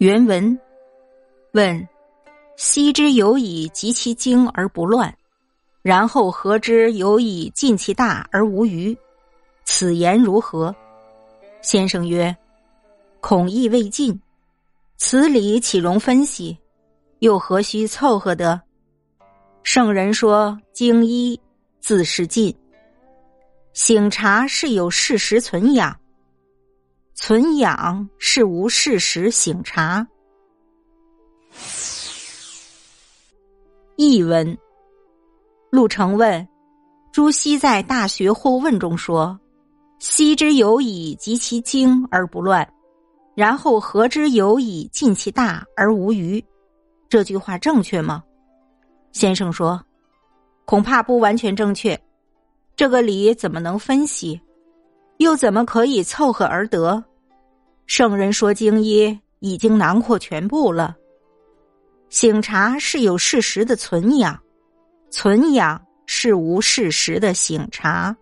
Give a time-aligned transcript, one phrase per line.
[0.00, 0.58] 原文
[1.52, 1.86] 问：
[2.56, 5.14] 昔之有以及其精而不乱，
[5.82, 8.96] 然后何之有以尽其大而无余？
[9.66, 10.74] 此言如何？
[11.60, 12.34] 先生曰：
[13.20, 14.18] 孔意未尽，
[14.96, 16.56] 此理岂容分析？
[17.18, 18.58] 又何须凑合的？
[19.62, 21.38] 圣人说：精一
[21.78, 22.56] 自是尽。
[23.74, 25.99] 醒察是有事实存养。
[27.30, 30.04] 存养是无事实醒察。
[33.94, 34.58] 译文：
[35.70, 36.48] 陆成问
[37.12, 39.38] 朱熹在《大学或问》中说
[40.00, 42.68] ：“昔之有以及其精而不乱，
[43.36, 46.44] 然后何之有以尽其大而无余？”
[47.08, 48.24] 这句话正确吗？
[49.12, 49.80] 先生说
[50.66, 51.96] ：“恐怕不完全正确。
[52.74, 54.40] 这个理怎么能分析？
[55.18, 57.00] 又怎么可以凑合而得？”
[57.90, 60.94] 圣人说：“经一已经囊括全部了。
[62.08, 64.40] 醒察是有事实的存养，
[65.10, 68.16] 存养是无事实的醒察。”